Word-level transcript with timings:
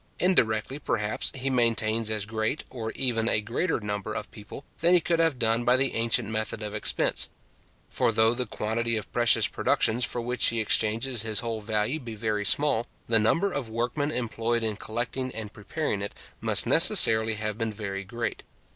Indirectly, 0.17 0.79
perhaps, 0.79 1.31
he 1.35 1.51
maintains 1.51 2.09
as 2.09 2.25
great, 2.25 2.63
or 2.71 2.89
even 2.93 3.29
a 3.29 3.39
greater 3.39 3.79
number 3.79 4.15
of 4.15 4.31
people, 4.31 4.65
than 4.79 4.95
he 4.95 4.99
could 4.99 5.19
have 5.19 5.37
done 5.37 5.63
by 5.63 5.77
the 5.77 5.93
ancient 5.93 6.27
method 6.27 6.63
of 6.63 6.73
expense. 6.73 7.29
For 7.87 8.11
though 8.11 8.33
the 8.33 8.47
quantity 8.47 8.97
of 8.97 9.13
precious 9.13 9.47
productions 9.47 10.03
for 10.03 10.19
which 10.19 10.47
he 10.47 10.59
exchanges 10.59 11.21
his 11.21 11.41
whole 11.41 11.61
revenue 11.61 11.99
be 11.99 12.15
very 12.15 12.45
small, 12.45 12.87
the 13.05 13.19
number 13.19 13.51
of 13.53 13.69
workmen 13.69 14.09
employed 14.09 14.63
in 14.63 14.75
collecting 14.75 15.31
and 15.35 15.53
preparing 15.53 16.01
it 16.01 16.15
must 16.39 16.65
necessarily 16.65 17.35
have 17.35 17.59
been 17.59 17.71
very 17.71 18.03
great. 18.03 18.41